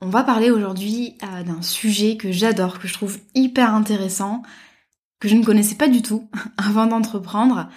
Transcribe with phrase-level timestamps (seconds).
[0.00, 4.42] on va parler aujourd'hui euh, d'un sujet que j'adore, que je trouve hyper intéressant,
[5.20, 7.68] que je ne connaissais pas du tout avant d'entreprendre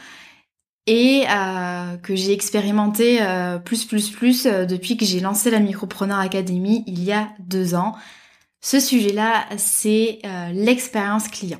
[0.85, 6.19] et euh, que j'ai expérimenté euh, plus plus plus depuis que j'ai lancé la Micropreneur
[6.19, 7.95] Academy il y a deux ans.
[8.61, 10.21] Ce sujet-là, c'est
[10.53, 11.59] l'expérience client.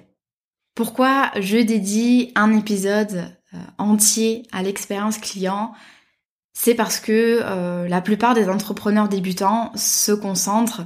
[0.73, 3.25] Pourquoi je dédie un épisode
[3.77, 5.73] entier à l'expérience client?
[6.53, 10.85] C'est parce que euh, la plupart des entrepreneurs débutants se concentrent,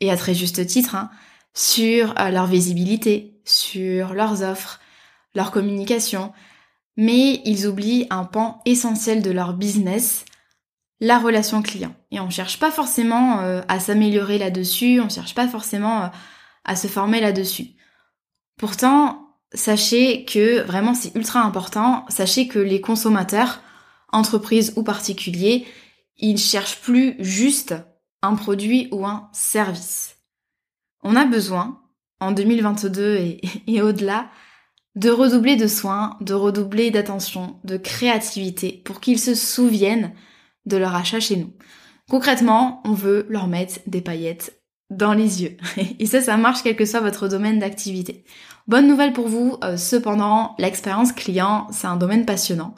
[0.00, 1.10] et à très juste titre, hein,
[1.54, 4.80] sur euh, leur visibilité, sur leurs offres,
[5.34, 6.32] leur communication,
[6.96, 10.26] mais ils oublient un pan essentiel de leur business,
[11.00, 11.94] la relation client.
[12.10, 16.10] Et on ne cherche pas forcément euh, à s'améliorer là-dessus, on ne cherche pas forcément
[16.64, 17.68] à se former là-dessus.
[18.58, 23.62] Pourtant, sachez que vraiment c'est ultra important, sachez que les consommateurs
[24.12, 25.66] entreprise ou particulier,
[26.18, 27.74] ils cherchent plus juste
[28.22, 30.16] un produit ou un service.
[31.02, 31.80] On a besoin,
[32.20, 34.28] en 2022 et, au-delà,
[34.96, 40.12] de redoubler de soins, de redoubler d'attention, de créativité pour qu'ils se souviennent
[40.66, 41.52] de leur achat chez nous.
[42.10, 44.60] Concrètement, on veut leur mettre des paillettes
[44.90, 45.56] dans les yeux.
[45.98, 48.24] Et ça, ça marche quel que soit votre domaine d'activité.
[48.66, 52.74] Bonne nouvelle pour vous, euh, cependant, l'expérience client, c'est un domaine passionnant.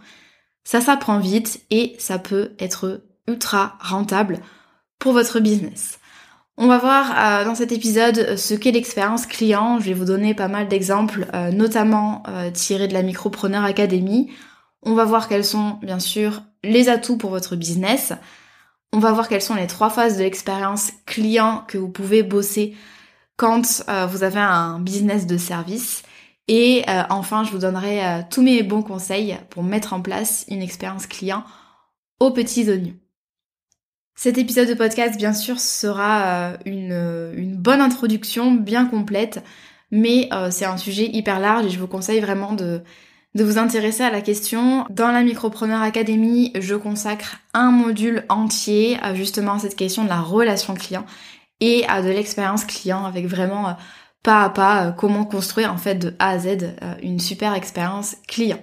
[0.65, 4.41] Ça s'apprend vite et ça peut être ultra rentable
[4.99, 5.99] pour votre business.
[6.59, 9.81] On va voir euh, dans cet épisode ce qu'est l'expérience client.
[9.81, 14.31] Je vais vous donner pas mal d'exemples, euh, notamment euh, tirés de la Micropreneur Academy.
[14.83, 18.13] On va voir quels sont bien sûr les atouts pour votre business.
[18.93, 22.77] On va voir quelles sont les trois phases de l'expérience client que vous pouvez bosser
[23.37, 26.03] quand vous avez un business de service.
[26.49, 30.45] Et euh, enfin, je vous donnerai euh, tous mes bons conseils pour mettre en place
[30.49, 31.45] une expérience client
[32.21, 32.97] aux petits oignons.
[34.15, 39.43] Cet épisode de podcast, bien sûr, sera euh, une, bonne introduction, bien complète,
[39.91, 42.83] mais c'est un sujet hyper large et je vous conseille vraiment de,
[43.35, 44.87] vous intéresser à la question.
[44.91, 50.21] Dans la Micropreneur Academy, je consacre un module entier à justement cette question de la
[50.21, 51.05] relation client
[51.61, 53.77] et à de l'expérience client avec vraiment
[54.23, 57.55] pas à pas euh, comment construire en fait de A à Z euh, une super
[57.55, 58.63] expérience client.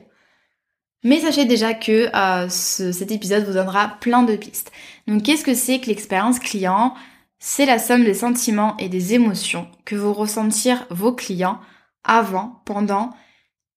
[1.03, 4.71] Mais sachez déjà que euh, cet épisode vous donnera plein de pistes.
[5.07, 6.93] Donc qu'est-ce que c'est que l'expérience client?
[7.39, 11.61] C'est la somme des sentiments et des émotions que vont ressentir vos clients
[12.03, 13.11] avant, pendant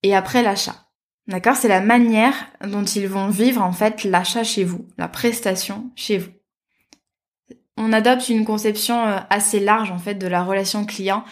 [0.03, 0.75] et après l'achat.
[1.29, 1.55] D'accord?
[1.55, 2.35] C'est la manière
[2.67, 6.33] dont ils vont vivre en fait l'achat chez vous, la prestation chez vous.
[7.77, 11.25] On adopte une conception assez large en fait de la relation client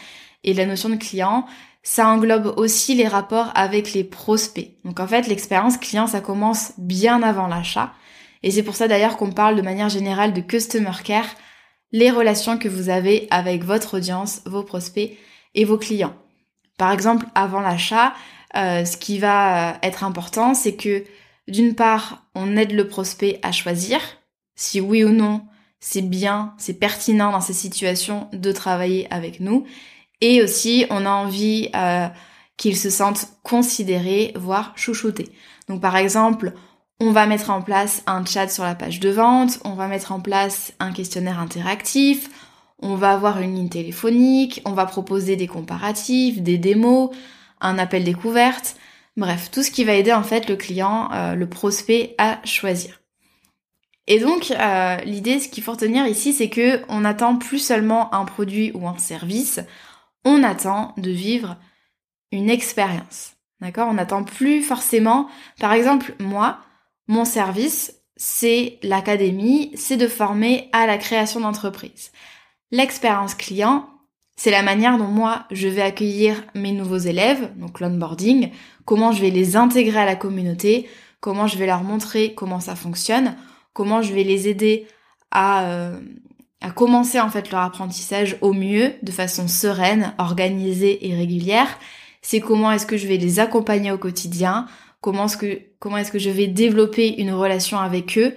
[0.45, 1.47] et la notion de client,
[1.83, 4.77] ça englobe aussi les rapports avec les prospects.
[4.85, 7.93] Donc en fait, l'expérience client, ça commence bien avant l'achat.
[8.43, 11.37] Et c'est pour ça d'ailleurs qu'on parle de manière générale de customer care,
[11.93, 15.17] les relations que vous avez avec votre audience, vos prospects
[15.55, 16.15] et vos clients.
[16.79, 18.15] Par exemple, avant l'achat,
[18.57, 21.05] euh, ce qui va être important, c'est que
[21.49, 24.01] d'une part, on aide le prospect à choisir
[24.55, 25.43] si oui ou non
[25.81, 29.67] c'est bien, c'est pertinent dans ces situations de travailler avec nous.
[30.21, 32.09] Et aussi, on a envie euh,
[32.57, 35.31] qu'ils se sentent considérés, voire chouchoutés.
[35.69, 36.53] Donc par exemple,
[37.01, 40.13] on va mettre en place un chat sur la page de vente, on va mettre
[40.13, 42.29] en place un questionnaire interactif,
[42.83, 47.11] on va avoir une ligne téléphonique, on va proposer des comparatifs, des démos,
[47.61, 48.77] un appel découverte.
[49.17, 53.01] Bref, tout ce qui va aider en fait le client, euh, le prospect à choisir.
[54.07, 58.15] Et donc euh, l'idée, ce qu'il faut retenir ici, c'est que on n'attend plus seulement
[58.15, 59.61] un produit ou un service,
[60.25, 61.57] on attend de vivre
[62.33, 63.33] une expérience.
[63.61, 63.89] D'accord?
[63.89, 65.29] On n'attend plus forcément,
[65.59, 66.59] par exemple, moi,
[67.09, 72.13] mon service, c'est l'académie, c'est de former à la création d'entreprise.
[72.71, 73.89] L'expérience client,
[74.37, 78.51] c'est la manière dont moi je vais accueillir mes nouveaux élèves, donc l'onboarding,
[78.85, 80.89] comment je vais les intégrer à la communauté,
[81.21, 83.37] comment je vais leur montrer comment ça fonctionne,
[83.73, 84.87] comment je vais les aider
[85.31, 86.01] à, euh,
[86.61, 91.79] à commencer en fait leur apprentissage au mieux, de façon sereine, organisée et régulière.
[92.23, 94.67] C'est comment est-ce que je vais les accompagner au quotidien,
[95.01, 98.37] comment est-ce que comment est-ce que je vais développer une relation avec eux.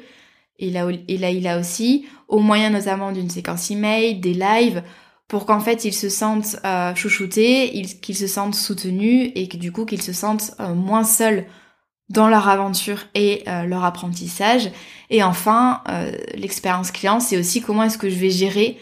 [0.60, 4.84] Et là, et là il a aussi, au moyen notamment d'une séquence email, des lives,
[5.28, 9.72] pour qu'en fait ils se sentent euh, chouchoutés, qu'ils se sentent soutenus et que du
[9.74, 11.46] coup qu'ils se sentent euh, moins seuls
[12.10, 14.72] dans leur aventure et euh, leur apprentissage.
[15.10, 18.78] Et enfin, euh, l'expérience client, c'est aussi comment est-ce que je vais gérer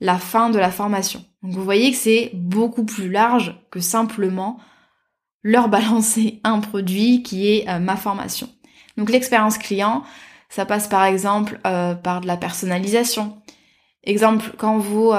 [0.00, 1.24] la fin de la formation.
[1.42, 4.58] Donc vous voyez que c'est beaucoup plus large que simplement
[5.42, 8.48] leur balancer un produit qui est euh, ma formation.
[8.96, 10.02] Donc l'expérience client,
[10.48, 13.36] ça passe par exemple par de la personnalisation.
[14.04, 15.12] Exemple, quand vous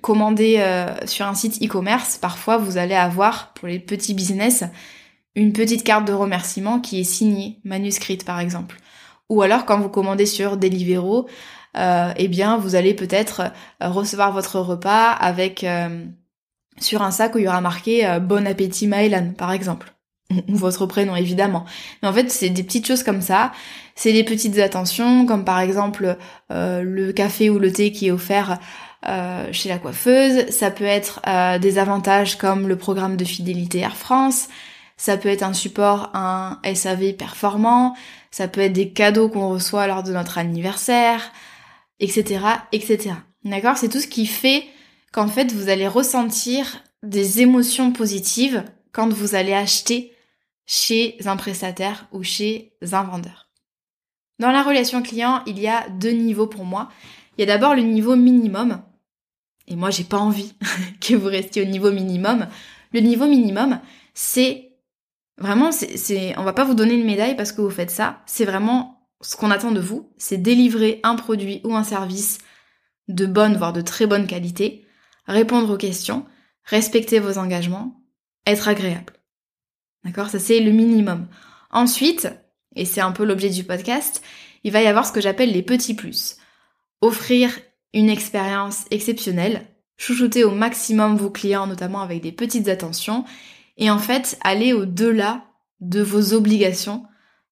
[0.00, 0.62] commandez
[1.06, 4.64] sur un site e-commerce, parfois vous allez avoir, pour les petits business,
[5.34, 8.76] une petite carte de remerciement qui est signée, manuscrite par exemple.
[9.28, 11.26] Ou alors quand vous commandez sur Deliveroo,
[11.76, 13.42] euh, eh bien vous allez peut-être
[13.82, 16.04] euh, recevoir votre repas avec euh,
[16.80, 19.94] sur un sac où il y aura marqué euh, Bon appétit Maëlan par exemple.
[20.48, 21.64] Ou votre prénom évidemment.
[22.02, 23.52] Mais en fait c'est des petites choses comme ça.
[23.94, 26.16] C'est des petites attentions comme par exemple
[26.48, 28.58] le café ou le thé qui est offert
[29.52, 30.48] chez la coiffeuse.
[30.50, 31.20] Ça peut être
[31.58, 34.48] des avantages comme le programme de fidélité Air France.
[35.00, 37.96] Ça peut être un support, un SAV performant,
[38.30, 41.32] ça peut être des cadeaux qu'on reçoit lors de notre anniversaire,
[42.00, 43.14] etc., etc.
[43.42, 43.78] D'accord?
[43.78, 44.66] C'est tout ce qui fait
[45.10, 48.62] qu'en fait vous allez ressentir des émotions positives
[48.92, 50.12] quand vous allez acheter
[50.66, 53.48] chez un prestataire ou chez un vendeur.
[54.38, 56.90] Dans la relation client, il y a deux niveaux pour moi.
[57.38, 58.82] Il y a d'abord le niveau minimum.
[59.66, 60.52] Et moi, j'ai pas envie
[61.00, 62.48] que vous restiez au niveau minimum.
[62.92, 63.80] Le niveau minimum,
[64.12, 64.69] c'est
[65.40, 68.20] Vraiment, c'est, on va pas vous donner une médaille parce que vous faites ça.
[68.26, 72.38] C'est vraiment ce qu'on attend de vous, c'est délivrer un produit ou un service
[73.08, 74.86] de bonne, voire de très bonne qualité,
[75.26, 76.26] répondre aux questions,
[76.64, 78.02] respecter vos engagements,
[78.46, 79.14] être agréable.
[80.04, 80.28] D'accord?
[80.28, 81.26] Ça, c'est le minimum.
[81.70, 82.28] Ensuite,
[82.76, 84.22] et c'est un peu l'objet du podcast,
[84.62, 86.36] il va y avoir ce que j'appelle les petits plus.
[87.00, 87.58] Offrir
[87.94, 89.66] une expérience exceptionnelle,
[89.96, 93.24] chouchouter au maximum vos clients, notamment avec des petites attentions,
[93.80, 95.42] et en fait aller au-delà
[95.80, 97.04] de vos obligations,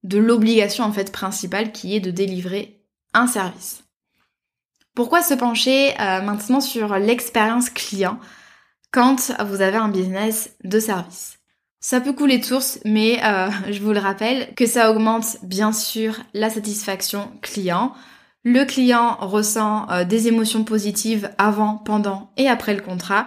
[0.04, 2.84] de l'obligation en fait principale qui est de délivrer
[3.14, 3.82] un service.
[4.94, 8.18] Pourquoi se pencher euh, maintenant sur l'expérience client
[8.92, 11.38] quand vous avez un business de service?
[11.80, 15.72] Ça peut couler de source, mais euh, je vous le rappelle que ça augmente bien
[15.72, 17.94] sûr la satisfaction client.
[18.44, 23.26] Le client ressent euh, des émotions positives avant, pendant et après le contrat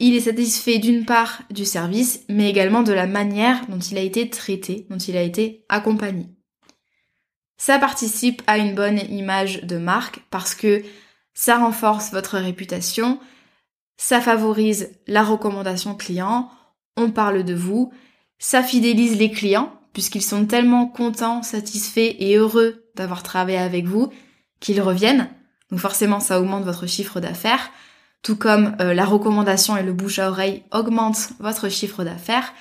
[0.00, 4.02] il est satisfait d'une part du service, mais également de la manière dont il a
[4.02, 6.26] été traité, dont il a été accompagné.
[7.58, 10.82] Ça participe à une bonne image de marque parce que
[11.34, 13.20] ça renforce votre réputation,
[13.98, 16.50] ça favorise la recommandation client,
[16.96, 17.92] on parle de vous,
[18.38, 24.10] ça fidélise les clients puisqu'ils sont tellement contents, satisfaits et heureux d'avoir travaillé avec vous
[24.60, 25.28] qu'ils reviennent.
[25.70, 27.70] Donc forcément ça augmente votre chiffre d'affaires
[28.22, 32.52] tout comme euh, la recommandation et le bouche à oreille augmentent votre chiffre d'affaires.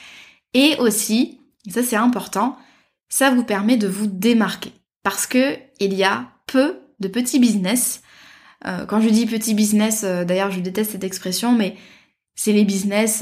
[0.54, 2.58] Et aussi, ça c'est important,
[3.10, 4.72] ça vous permet de vous démarquer.
[5.04, 8.02] Parce que il y a peu de petits business.
[8.66, 11.76] Euh, quand je dis petit business, euh, d'ailleurs je déteste cette expression, mais
[12.36, 13.22] c'est les business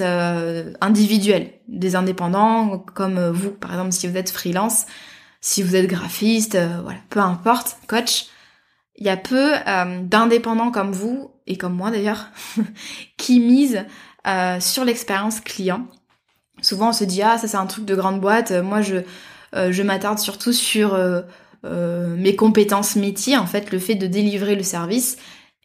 [0.80, 3.50] individuels, des indépendants comme vous.
[3.50, 4.86] Par exemple, si vous êtes freelance,
[5.42, 8.28] si vous êtes graphiste, voilà, peu importe, coach,
[8.96, 9.54] il y a peu
[10.04, 12.28] d'indépendants comme vous, et comme moi d'ailleurs,
[13.18, 13.86] qui misent
[14.28, 15.88] euh, sur l'expérience client.
[16.62, 18.98] Souvent on se dit ah ça c'est un truc de grande boîte, moi je,
[19.56, 20.98] euh, je m'attarde surtout sur
[21.64, 25.18] mes compétences métiers, en fait le fait de délivrer le service.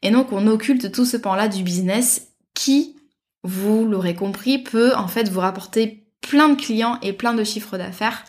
[0.02, 2.96] Et donc on occulte tout ce pan-là du business qui,
[3.44, 7.78] vous l'aurez compris, peut en fait vous rapporter plein de clients et plein de chiffres
[7.78, 8.24] d'affaires.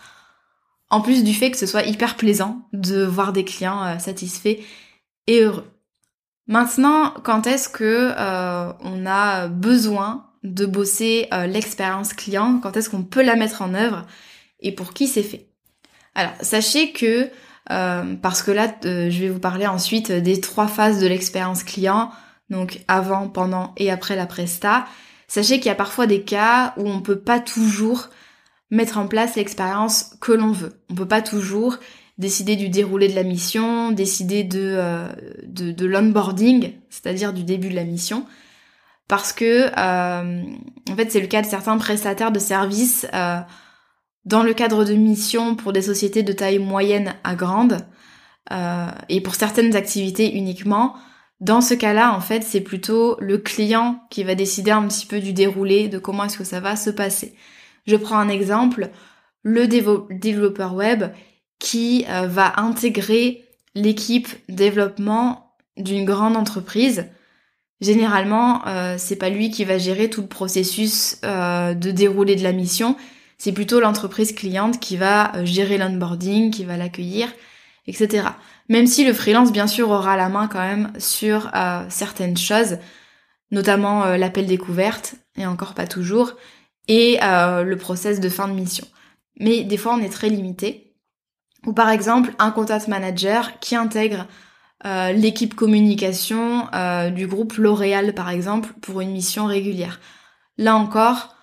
[0.91, 4.60] En plus du fait que ce soit hyper plaisant de voir des clients satisfaits
[5.25, 5.73] et heureux.
[6.47, 12.59] Maintenant, quand est-ce que euh, on a besoin de bosser euh, l'expérience client?
[12.62, 14.05] Quand est-ce qu'on peut la mettre en œuvre?
[14.59, 15.47] Et pour qui c'est fait?
[16.15, 17.29] Alors, sachez que,
[17.71, 22.12] euh, parce que là, je vais vous parler ensuite des trois phases de l'expérience client,
[22.50, 24.85] donc avant, pendant et après la presta,
[25.27, 28.09] sachez qu'il y a parfois des cas où on peut pas toujours
[28.69, 30.73] mettre en place l'expérience que l'on veut.
[30.89, 31.77] On peut pas toujours
[32.17, 35.08] décider du déroulé de la mission, décider de, euh,
[35.46, 38.25] de l'onboarding, c'est-à-dire du début de la mission.
[39.08, 40.43] Parce que, euh,
[40.89, 43.39] en fait, c'est le cas de certains prestataires de services euh,
[44.25, 47.79] dans le cadre de missions pour des sociétés de taille moyenne à grande,
[49.10, 50.96] et pour certaines activités uniquement.
[51.39, 55.20] Dans ce cas-là, en fait, c'est plutôt le client qui va décider un petit peu
[55.20, 57.36] du déroulé, de comment est-ce que ça va se passer.
[57.86, 58.91] Je prends un exemple,
[59.41, 61.05] le développeur web,
[61.63, 67.05] qui euh, va intégrer l'équipe développement d'une grande entreprise.
[67.79, 72.43] Généralement, euh, c'est pas lui qui va gérer tout le processus euh, de déroulé de
[72.43, 72.98] la mission,
[73.38, 77.29] c'est plutôt l'entreprise cliente qui va gérer l'onboarding, qui va l'accueillir,
[77.88, 78.27] etc.
[78.67, 81.51] Même si le freelance, bien sûr, aura la main quand même sur
[81.89, 82.77] certaines choses,
[83.51, 86.36] notamment l'appel découverte, et encore pas toujours,
[86.88, 88.88] et le process de fin de mission.
[89.39, 90.92] Mais des fois, on est très limité.
[91.65, 94.27] Ou par exemple un contact manager qui intègre
[94.86, 100.01] euh, l'équipe communication euh, du groupe L'Oréal par exemple pour une mission régulière.
[100.58, 101.36] Là encore,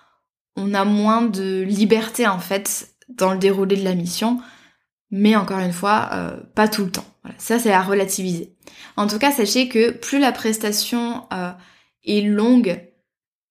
[0.55, 4.39] on a moins de liberté en fait dans le déroulé de la mission,
[5.09, 7.05] mais encore une fois, euh, pas tout le temps.
[7.23, 8.55] Voilà, ça c'est à relativiser.
[8.95, 11.27] En tout cas, sachez que plus la prestation
[12.03, 12.79] est longue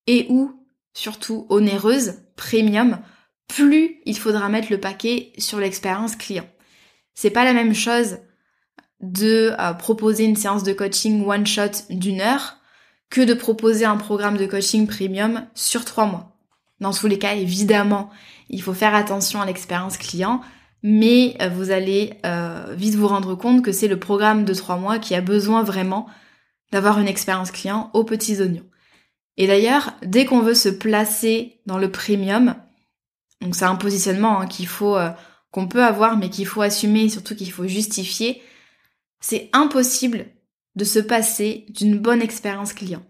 [0.06, 0.52] et ou
[0.92, 2.98] surtout onéreuse, premium,
[3.48, 6.46] plus il faudra mettre le paquet sur l'expérience client.
[7.20, 8.16] C'est pas la même chose
[9.02, 12.56] de euh, proposer une séance de coaching one shot d'une heure
[13.10, 16.34] que de proposer un programme de coaching premium sur trois mois.
[16.80, 18.08] Dans tous les cas, évidemment,
[18.48, 20.40] il faut faire attention à l'expérience client,
[20.82, 24.78] mais euh, vous allez euh, vite vous rendre compte que c'est le programme de trois
[24.78, 26.06] mois qui a besoin vraiment
[26.72, 28.66] d'avoir une expérience client aux petits oignons.
[29.36, 32.54] Et d'ailleurs, dès qu'on veut se placer dans le premium,
[33.42, 34.96] donc c'est un positionnement hein, qu'il faut
[35.50, 38.42] qu'on peut avoir mais qu'il faut assumer et surtout qu'il faut justifier,
[39.20, 40.26] c'est impossible
[40.76, 43.02] de se passer d'une bonne expérience client.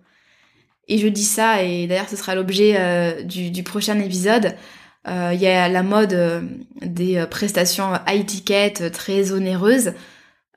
[0.89, 4.57] Et je dis ça, et d'ailleurs ce sera l'objet euh, du, prochain épisode.
[5.07, 6.43] Euh, il y a la mode euh,
[6.83, 9.93] des prestations high ticket très onéreuses.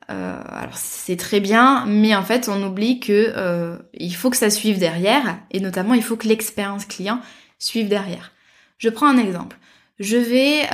[0.07, 4.79] alors c'est très bien, mais en fait on oublie que il faut que ça suive
[4.79, 7.19] derrière, et notamment il faut que l'expérience client
[7.59, 8.31] suive derrière.
[8.79, 9.57] Je prends un exemple.
[9.99, 10.67] Je vais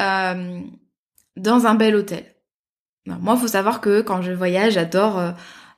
[1.41, 2.25] dans un bel hôtel.
[3.05, 5.31] moi, il faut savoir que quand je voyage, j'adore euh,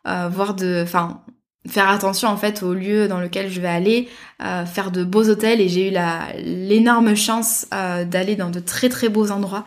[0.08, 1.22] euh, voir de, enfin,
[1.68, 4.10] faire attention en fait au lieu dans lequel je vais aller,
[4.44, 8.90] euh, faire de beaux hôtels et j'ai eu la l'énorme chance d'aller dans de très
[8.90, 9.66] très beaux endroits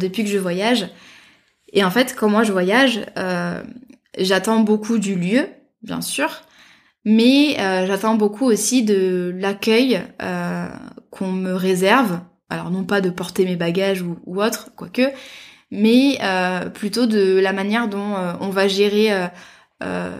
[0.00, 0.88] depuis que je voyage.
[1.72, 3.04] Et en fait, quand moi je voyage,
[4.18, 5.46] j'attends beaucoup du lieu,
[5.82, 6.42] bien sûr,
[7.04, 7.54] mais
[7.86, 10.00] j'attends beaucoup aussi de l'accueil
[11.10, 15.10] qu'on me réserve alors non pas de porter mes bagages ou, autre, quoique,
[15.70, 19.28] mais euh, plutôt de la manière dont euh, on va gérer
[19.82, 20.10] euh,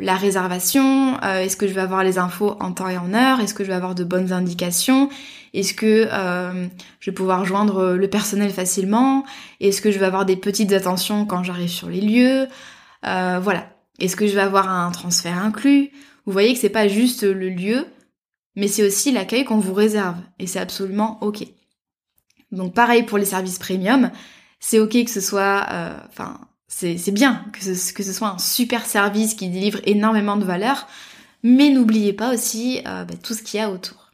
[0.00, 3.54] la réservation, est-ce que je vais avoir les infos en temps et en heure, est-ce
[3.54, 5.08] que je vais avoir de bonnes indications,
[5.54, 6.08] est-ce que
[7.00, 9.24] je vais pouvoir joindre le personnel facilement,
[9.58, 12.46] est-ce que je vais avoir des petites attentions quand j'arrive sur les lieux,
[13.02, 13.66] voilà,
[13.98, 15.90] est-ce que je vais avoir un transfert inclus,
[16.24, 17.86] vous voyez que c'est pas juste le lieu,
[18.54, 21.44] mais c'est aussi l'accueil qu'on vous réserve, et c'est absolument ok.
[22.52, 24.10] Donc pareil pour les services premium,
[24.60, 29.34] c'est ok que ce soit, euh, enfin c'est bien que ce, soit un super service
[29.34, 30.86] qui délivre énormément de valeur,
[31.42, 34.12] mais n'oubliez pas aussi euh, bah, tout ce qu'il y a autour.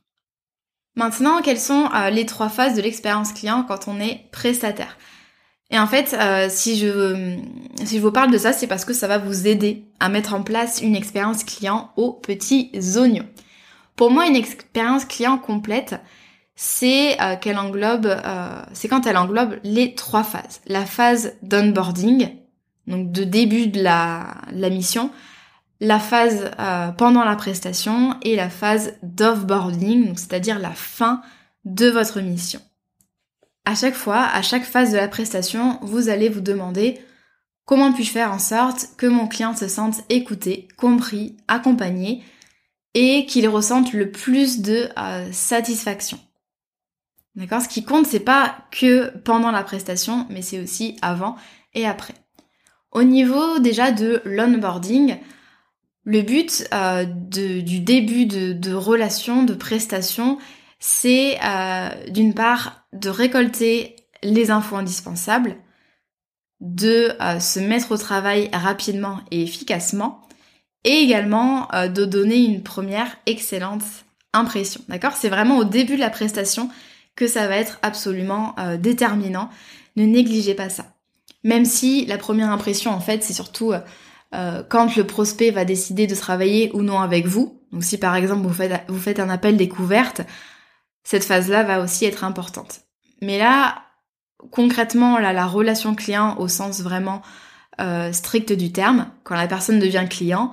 [0.97, 4.97] Maintenant, quelles sont euh, les trois phases de l'expérience client quand on est prestataire?
[5.71, 6.15] Et en fait,
[6.51, 7.37] si, je,
[7.85, 10.35] si je vous parle de ça, c'est parce que ça va vous aider à mettre
[10.35, 13.27] en place une expérience client aux petits oignons.
[13.97, 15.97] Pour moi, une expérience client complète,
[16.57, 20.61] c'est euh, qu'elle englobe, euh, c'est quand elle englobe les trois phases.
[20.67, 22.31] La phase d'onboarding,
[22.87, 25.11] donc de début de la, mission,
[25.81, 31.23] la phase euh, pendant la prestation et la phase d'offboarding, c'est-à-dire la fin
[31.65, 32.61] de votre mission.
[33.65, 37.01] À chaque fois, à chaque phase de la prestation, vous allez vous demander
[37.65, 42.23] comment puis-je faire en sorte que mon client se sente écouté, compris, accompagné
[42.93, 44.89] et qu'il ressente le plus de
[45.33, 46.21] satisfaction.
[47.37, 47.63] D'accord?
[47.63, 51.37] Ce qui compte, c'est pas que pendant la prestation, mais c'est aussi avant
[51.75, 52.15] et après.
[52.93, 55.19] Au niveau déjà de l'onboarding,
[56.05, 60.39] le but euh, du début de, relation, de prestation,
[60.79, 65.57] c'est euh, d'une part de récolter les infos indispensables,
[66.61, 70.21] de euh, se mettre au travail rapidement et efficacement,
[70.85, 73.83] et également de donner une première excellente
[74.35, 74.83] impression.
[74.89, 75.15] D'accord?
[75.15, 76.69] C'est vraiment au début de la prestation
[77.17, 79.51] que ça va être absolument euh, déterminant.
[79.97, 80.87] Ne négligez pas ça.
[81.43, 83.73] Même si la première impression, en fait, c'est surtout
[84.69, 87.61] quand le prospect va décider de travailler ou non avec vous.
[87.71, 88.45] Donc si par exemple
[88.89, 90.23] vous faites, un appel découverte,
[91.05, 92.81] cette phase-là va aussi être importante.
[93.23, 93.83] Mais là,
[94.51, 97.23] concrètement, la relation client au sens vraiment
[97.81, 100.53] euh, strict du terme, quand la personne devient client,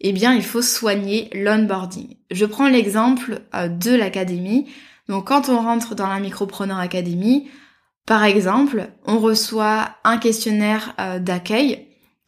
[0.00, 2.16] eh bien, il faut soigner l'onboarding.
[2.30, 4.68] Je prends l'exemple euh, de l'académie.
[5.08, 7.48] Donc, quand on rentre dans la Micropreneur Academy,
[8.06, 11.86] par exemple, on reçoit un questionnaire euh, d'accueil.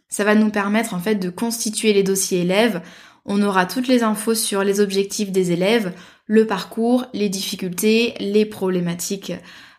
[0.09, 2.83] Ça va nous permettre en fait de constituer les dossiers élèves.
[3.25, 5.93] On aura toutes les infos sur les objectifs des élèves,
[6.27, 9.33] le parcours, les difficultés, les problématiques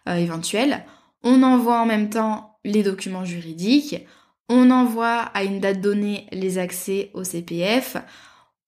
[0.07, 0.85] éventuelles.
[1.23, 4.05] On envoie en même temps les documents juridiques,
[4.49, 7.97] on envoie à une date donnée les accès au CPF,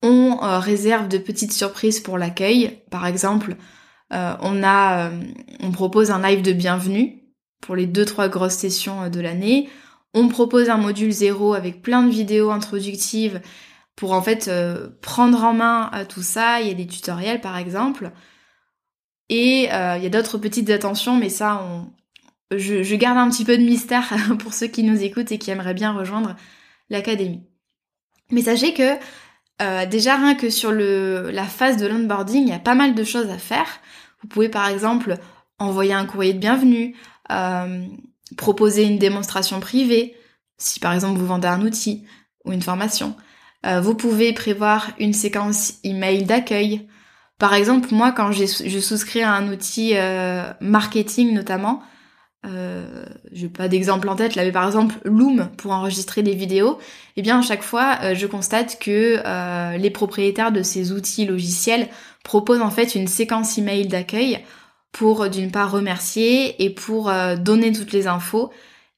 [0.01, 2.79] on euh, réserve de petites surprises pour l'accueil.
[2.89, 3.55] Par exemple,
[4.13, 5.09] euh, euh,
[5.61, 7.23] on propose un live de bienvenue
[7.61, 9.69] pour les deux trois grosses sessions de l'année.
[10.13, 13.41] On propose un module zéro avec plein de vidéos introductives
[13.95, 14.51] pour en fait
[15.01, 16.61] prendre en main tout ça.
[16.61, 18.11] Il y a des tutoriels par exemple.
[19.29, 21.87] Et il y a d'autres petites attentions, mais ça, on,
[22.57, 25.73] je, garde un petit peu de mystère pour ceux qui nous écoutent et qui aimeraient
[25.73, 26.35] bien rejoindre
[26.89, 27.43] l'académie.
[28.31, 28.97] Mais sachez que
[29.61, 33.03] euh, déjà rien que sur la phase de l'onboarding, il y a pas mal de
[33.03, 33.67] choses à faire.
[34.21, 35.17] Vous pouvez par exemple
[35.59, 36.95] envoyer un courrier de bienvenue,
[37.31, 37.85] euh,
[38.37, 40.15] proposer une démonstration privée,
[40.57, 42.05] si par exemple vous vendez un outil
[42.45, 43.15] ou une formation.
[43.65, 46.87] Euh, vous pouvez prévoir une séquence email d'accueil.
[47.37, 49.95] Par exemple, moi, quand je souscris à un outil
[50.61, 51.81] marketing notamment,
[52.45, 56.77] euh, j'ai pas d'exemple en tête là, mais par exemple Loom pour enregistrer des vidéos,
[57.15, 61.25] eh bien à chaque fois euh, je constate que euh, les propriétaires de ces outils
[61.25, 61.87] logiciels
[62.23, 64.39] proposent en fait une séquence email d'accueil
[64.91, 68.51] pour d'une part remercier et pour donner toutes les infos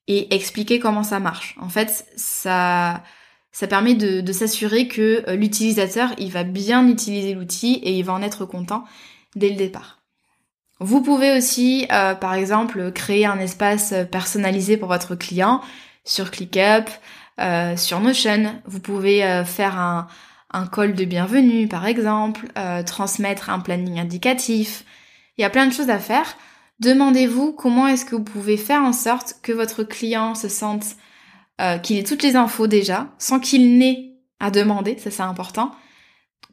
[0.08, 1.56] et expliquer comment ça marche.
[1.62, 3.02] En fait, ça
[3.54, 8.14] ça permet de, de s'assurer que l'utilisateur il va bien utiliser l'outil et il va
[8.14, 8.84] en être content
[9.36, 9.95] dès le départ.
[10.80, 15.62] Vous pouvez aussi, euh, par exemple, créer un espace personnalisé pour votre client
[16.04, 16.90] sur ClickUp,
[17.40, 18.62] euh, sur Notion.
[18.66, 20.08] Vous pouvez euh, faire un,
[20.52, 22.48] un, call de bienvenue, par exemple,
[22.86, 24.84] transmettre un planning indicatif.
[25.38, 26.36] Il y a plein de choses à faire.
[26.82, 30.86] Demandez-vous comment est-ce que vous pouvez faire en sorte que votre client se sente
[31.84, 34.12] qu'il ait toutes les infos déjà, sans qu'il n'ait
[34.42, 35.72] à demander, ça c'est important,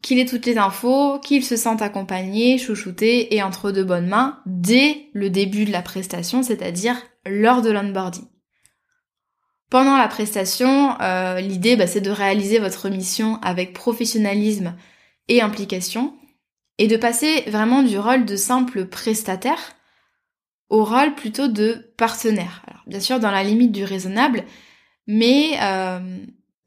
[0.03, 4.41] qu'il ait toutes les infos, qu'il se sente accompagné, chouchouté et entre de bonnes mains
[4.47, 8.27] dès le début de la prestation, c'est-à-dire lors de l'onboarding.
[9.71, 14.77] Pendant la prestation, euh, l'idée bah, c'est de réaliser votre mission avec professionnalisme
[15.29, 16.15] et implication
[16.79, 19.73] et de passer vraiment du rôle de simple prestataire
[20.69, 22.63] au rôle plutôt de partenaire.
[22.67, 24.45] Alors bien sûr dans la limite du raisonnable,
[25.07, 26.19] mais euh,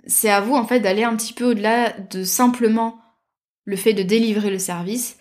[0.08, 3.00] c'est à vous en fait d'aller un petit peu au-delà de simplement
[3.66, 5.18] le fait de délivrer le service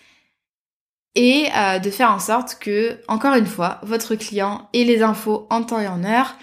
[1.14, 5.46] et euh, de faire en sorte que, encore une fois, votre client ait les infos
[5.50, 6.36] en temps et en heure,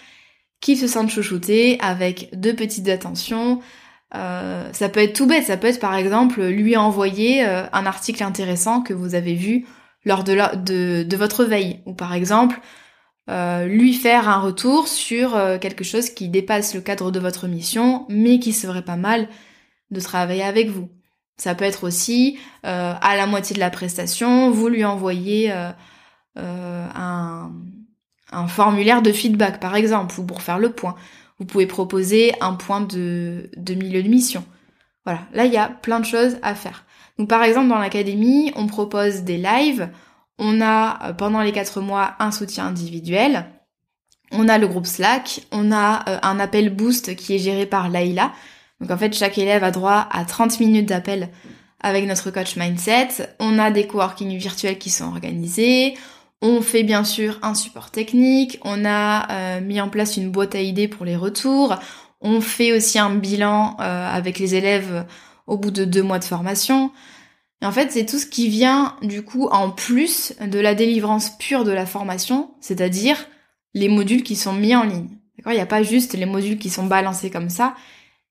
[0.61, 3.61] qu'il se sente chouchouté avec de petites attentions.
[4.15, 7.85] Euh, ça peut être tout bête, ça peut être par exemple lui envoyer euh, un
[7.85, 9.65] article intéressant que vous avez vu
[10.05, 12.59] lors de, de, de votre veille, ou par exemple
[13.65, 18.39] lui faire un retour sur quelque chose qui dépasse le cadre de votre mission, mais
[18.39, 19.29] qui serait pas mal
[19.89, 20.89] de travailler avec vous.
[21.41, 25.71] Ça peut être aussi euh, à la moitié de la prestation, vous lui envoyez euh,
[26.38, 30.93] euh, un, formulaire de feedback par exemple, ou pour faire le point.
[31.39, 34.45] Vous pouvez proposer un point de, milieu de mission.
[35.04, 36.86] Voilà, là il y a plein de choses à faire.
[37.17, 39.89] Donc par exemple dans l'académie, on propose des lives,
[40.38, 43.47] on a pendant les quatre mois un soutien individuel,
[44.32, 48.32] on a le groupe Slack, on a un appel boost qui est géré par Laïla,
[48.81, 51.29] donc en fait, chaque élève a droit à 30 minutes d'appel
[51.79, 53.09] avec notre coach mindset.
[53.39, 55.95] On a des coworking virtuels qui sont organisés.
[56.41, 58.59] On fait bien sûr un support technique.
[58.63, 61.75] On a euh, mis en place une boîte à idées pour les retours.
[62.21, 65.05] On fait aussi un bilan euh, avec les élèves
[65.45, 66.91] au bout de deux mois de formation.
[67.61, 71.37] Et en fait, c'est tout ce qui vient du coup en plus de la délivrance
[71.37, 73.17] pure de la formation, c'est-à-dire
[73.75, 75.09] les modules qui sont mis en ligne.
[75.37, 75.53] D'accord?
[75.53, 77.75] Il n'y a pas juste les modules qui sont balancés comme ça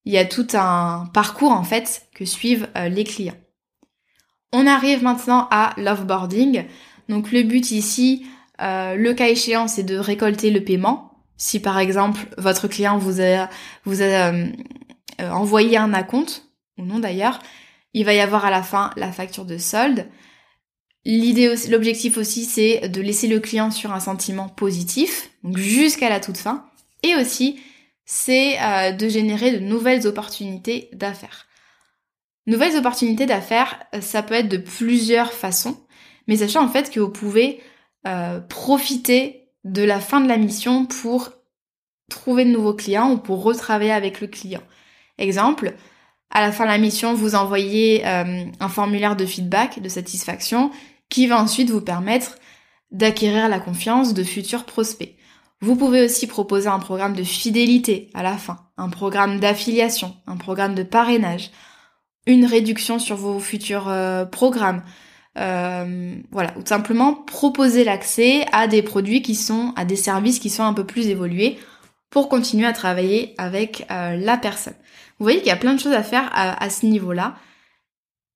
[0.04, 3.38] il y a tout un parcours en fait que suivent euh, les clients.
[4.52, 6.64] On arrive maintenant à l'offboarding.
[7.08, 8.26] Donc le but ici,
[8.62, 11.12] Euh, le cas échéant, c'est de récolter le paiement.
[11.38, 13.48] Si par exemple votre client vous a,
[13.86, 14.46] euh,
[15.18, 16.44] envoyé un acompte,
[16.76, 17.38] ou non d'ailleurs,
[17.94, 20.06] il va y avoir à la fin la facture de solde.
[21.06, 26.66] L'objectif aussi, c'est de laisser le client sur un sentiment positif, jusqu'à la toute fin.
[27.02, 27.58] Et aussi,
[28.12, 28.59] c'est
[28.96, 31.46] de générer de nouvelles opportunités d'affaires.
[32.49, 35.79] Nouvelles opportunités d'affaires, ça peut être de plusieurs façons,
[36.27, 37.61] mais sachez en fait que vous pouvez
[38.09, 41.31] euh, profiter de la fin de la mission pour
[42.09, 44.62] trouver de nouveaux clients ou pour retravailler avec le client.
[45.18, 45.75] Exemple,
[46.31, 50.73] à la fin de la mission, vous envoyez euh, un formulaire de feedback, de satisfaction,
[51.11, 52.38] qui va ensuite vous permettre
[52.90, 55.14] d'acquérir la confiance de futurs prospects.
[55.62, 60.38] Vous pouvez aussi proposer un programme de fidélité à la fin, un programme d'affiliation, un
[60.38, 61.51] programme de parrainage,
[62.27, 64.83] une réduction sur vos futurs euh, programmes,
[65.38, 70.49] euh, voilà, ou simplement proposer l'accès à des produits qui sont, à des services qui
[70.49, 71.59] sont un peu plus évolués
[72.09, 74.75] pour continuer à travailler avec euh, la personne.
[75.18, 77.37] Vous voyez qu'il y a plein de choses à faire à, ce niveau-là.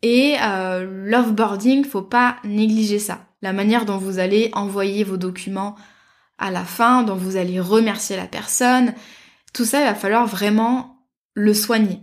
[0.03, 0.37] Et
[0.83, 3.21] l'offboarding, faut pas négliger ça.
[3.41, 5.77] La manière dont vous allez envoyer vos documents
[6.39, 8.95] à la fin, dont vous allez remercier la personne,
[9.53, 12.01] tout ça, il va falloir vraiment le soigner.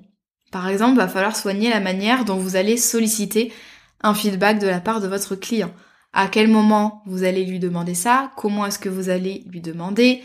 [0.51, 3.53] Par exemple, il va falloir soigner la manière dont vous allez solliciter
[4.01, 5.71] un feedback de la part de votre client.
[6.13, 10.21] À quel moment vous allez lui demander ça Comment est-ce que vous allez lui demander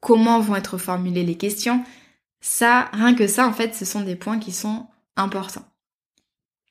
[0.00, 1.84] Comment vont être formulées les questions
[2.40, 5.66] Ça, rien que ça, en fait, ce sont des points qui sont importants.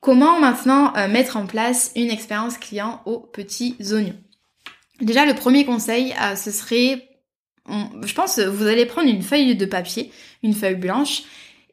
[0.02, 4.19] Comment maintenant euh, mettre en place une expérience client aux petits oignons?
[5.02, 7.10] Déjà, le premier conseil, euh, ce serait,
[7.68, 10.12] je pense, vous allez prendre une feuille de papier,
[10.44, 11.24] une feuille blanche,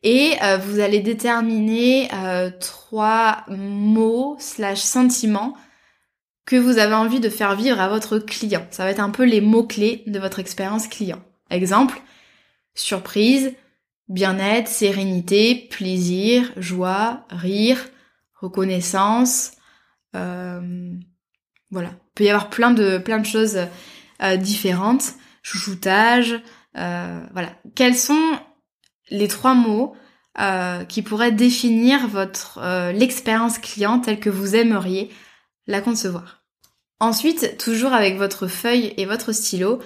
[0.03, 5.57] et euh, vous allez déterminer euh, trois mots slash sentiments
[6.45, 8.67] que vous avez envie de faire vivre à votre client.
[8.71, 11.23] Ça va être un peu les mots-clés de votre expérience client.
[11.51, 12.03] Exemple,
[12.75, 13.53] surprise,
[14.09, 17.79] bien-être, sérénité, plaisir, joie, rire,
[18.35, 19.53] reconnaissance.
[21.73, 21.89] Voilà.
[21.89, 23.59] Il peut y avoir plein de, choses
[24.39, 25.15] différentes.
[25.43, 26.41] Chouchoutage.
[26.75, 27.51] voilà.
[27.75, 28.39] Quels sont
[29.11, 29.95] les trois mots
[30.41, 35.11] euh, qui pourraient définir votre euh, l'expérience client telle que vous aimeriez
[35.67, 36.43] la concevoir?
[37.01, 39.81] Ensuite, toujours avec votre feuille et votre stylo,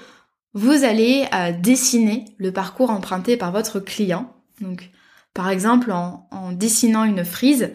[0.54, 4.36] vous allez euh, dessiner le parcours emprunté par votre client.
[4.60, 4.90] Donc,
[5.34, 7.72] par exemple, en dessinant une frise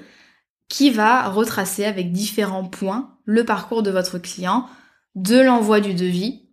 [0.71, 4.69] qui va retracer avec différents points le parcours de votre client,
[5.15, 6.47] de l'envoi du devis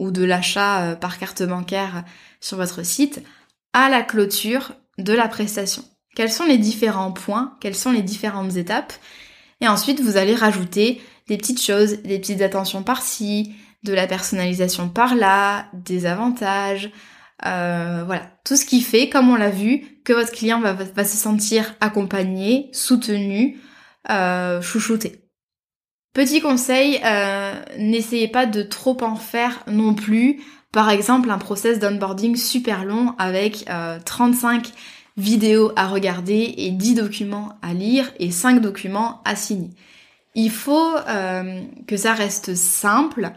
[0.00, 2.02] ou de l'achat par carte bancaire
[2.40, 3.22] sur votre site
[3.72, 5.84] à la clôture de la prestation.
[6.16, 8.92] Quels sont les différents points, quelles sont les différentes étapes?
[9.60, 13.54] Et ensuite vous allez rajouter des petites choses, des petites attentions par-ci,
[13.84, 16.90] de la personnalisation par-là, des avantages,
[17.46, 21.74] euh, voilà, tout ce qui fait, comme on l'a vu, votre client va, se sentir
[21.80, 23.58] accompagné, soutenu,
[24.08, 25.24] euh, chouchouté.
[26.12, 30.40] Petit conseil, euh, n'essayez pas de trop en faire non plus.
[30.72, 33.66] Par exemple, un process d'onboarding super long avec
[34.04, 34.70] 35 euh,
[35.16, 39.70] vidéos à regarder et 10 documents à lire et 5 documents à signer.
[40.34, 40.94] Il faut
[41.86, 43.32] que ça reste simple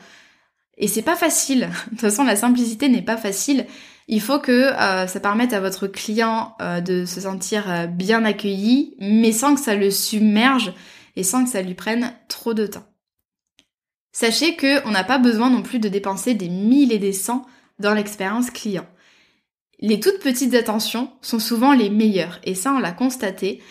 [0.78, 1.70] et c'est pas facile.
[1.86, 3.66] De toute façon, la simplicité n'est pas facile.
[4.08, 9.32] Il faut que euh, ça permette à votre client de se sentir bien accueilli, mais
[9.32, 10.74] sans que ça le submerge
[11.16, 12.86] et sans que ça lui prenne trop de temps.
[14.12, 17.46] Sachez qu'on n'a pas besoin non plus de dépenser des mille et des cents
[17.80, 18.86] dans l'expérience client.
[19.80, 23.62] Les toutes petites attentions sont souvent les meilleures, et ça on l'a constaté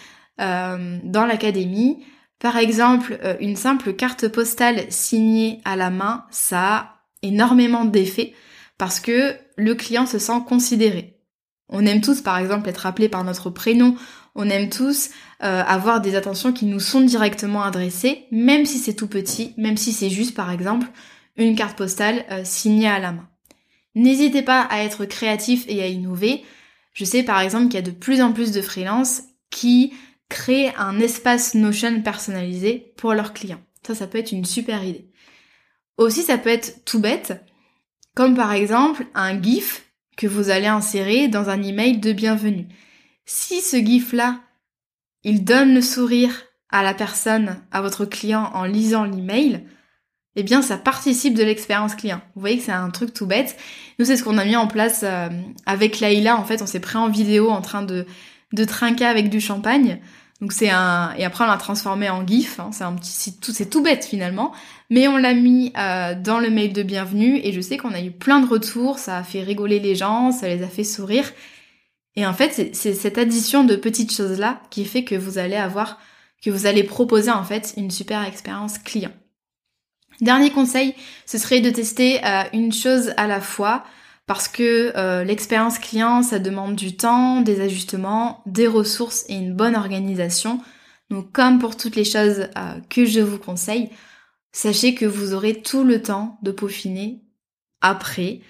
[0.41, 2.05] euh, dans l'académie.
[2.41, 8.35] Par exemple, euh, une simple carte postale signée à la main, ça a énormément d'effets
[8.83, 11.17] parce que le client se sent considéré.
[11.69, 13.95] On aime tous par exemple être appelé par notre prénom,
[14.35, 15.11] on aime tous
[15.45, 19.77] euh, avoir des attentions qui nous sont directement adressées, même si c'est tout petit, même
[19.77, 20.89] si c'est juste par exemple
[21.37, 23.29] une carte postale euh, signée à la main.
[23.95, 26.43] N'hésitez pas à être créatif et à innover.
[26.93, 29.93] Je sais par exemple qu'il y a de plus en plus de freelances qui
[30.29, 33.63] créent un espace Notion personnalisé pour leurs clients.
[33.87, 35.09] Ça, ça peut être une super idée.
[35.99, 37.45] Aussi, ça peut être tout bête,
[38.15, 42.69] comme par exemple un GIF que vous allez insérer dans un email de bienvenue.
[43.25, 44.41] Si ce GIF-là,
[45.25, 49.65] il donne le sourire à la personne, à votre client en lisant l'email,
[50.37, 52.21] eh bien ça participe de l'expérience client.
[52.35, 53.57] Vous voyez que c'est un truc tout bête.
[53.99, 55.29] Nous c'est ce qu'on a mis en place euh,
[55.67, 56.37] avec Laïla.
[56.37, 58.07] En fait, on s'est pris en vidéo en train de,
[58.53, 60.01] de trinquer avec du champagne.
[60.43, 62.59] Donc c'est un et après on l'a transformé en GIF.
[62.59, 62.71] Hein.
[62.73, 64.53] c'est un petit, c'est tout, c'est tout bête finalement,
[64.91, 68.01] mais on l'a mis euh, dans le mail de bienvenue et je sais qu'on a
[68.03, 68.99] eu plein de retours.
[68.99, 71.33] Ça a fait rigoler les gens, ça les a fait sourire.
[72.17, 75.55] Et en fait, c'est cette addition de petites choses là qui fait que vous allez
[75.55, 76.01] avoir,
[76.45, 79.13] que vous allez proposer en fait une super expérience client.
[80.21, 83.85] Dernier conseil, ce serait de tester euh, une chose à la fois
[84.33, 89.55] parce que euh, l'expérience client, ça demande du temps, des ajustements, des ressources et une
[89.55, 90.59] bonne organisation.
[91.11, 93.91] Donc comme pour toutes les choses euh, que je vous conseille,
[94.51, 97.21] sachez que vous aurez tout le temps de peaufiner
[97.83, 98.41] après,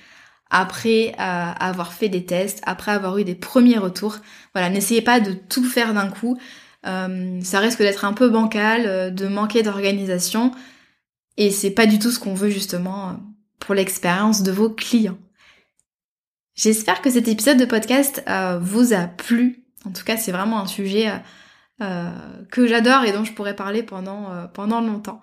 [0.51, 4.19] après avoir fait des tests, après avoir eu des premiers retours.
[4.55, 6.39] Voilà, n'essayez pas de tout faire d'un coup.
[6.85, 10.53] ça risque d'être un peu bancal, de manquer d'organisation.
[11.37, 13.13] Et c'est pas du tout ce qu'on veut justement euh,
[13.59, 15.19] pour l'expérience de vos clients.
[16.55, 19.65] J'espère que cet épisode de podcast euh, vous a plu.
[19.87, 21.11] En tout cas, c'est vraiment un sujet
[21.81, 22.11] euh,
[22.51, 25.21] que j'adore et dont je pourrais parler pendant, pendant longtemps.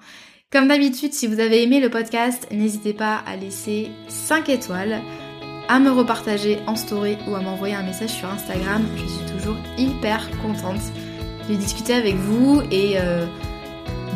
[0.51, 4.99] Comme d'habitude, si vous avez aimé le podcast, n'hésitez pas à laisser 5 étoiles,
[5.69, 8.85] à me repartager en story ou à m'envoyer un message sur Instagram.
[8.97, 10.81] Je suis toujours hyper contente
[11.47, 12.97] de discuter avec vous et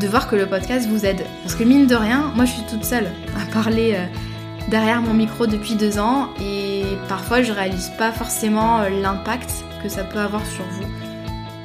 [0.03, 1.23] de voir que le podcast vous aide.
[1.43, 3.07] Parce que mine de rien, moi je suis toute seule
[3.39, 4.05] à parler euh,
[4.69, 9.89] derrière mon micro depuis deux ans et parfois je réalise pas forcément euh, l'impact que
[9.89, 10.85] ça peut avoir sur vous.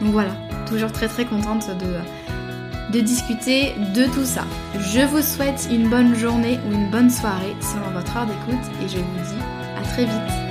[0.00, 0.32] Donc voilà,
[0.66, 1.68] toujours très très contente
[2.92, 4.44] de discuter de tout ça.
[4.78, 8.88] Je vous souhaite une bonne journée ou une bonne soirée selon votre heure d'écoute et
[8.88, 9.42] je vous dis
[9.76, 10.47] à très vite.